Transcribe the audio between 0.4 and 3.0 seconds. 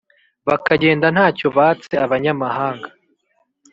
Bakagenda nta cyo batse abanyamahanga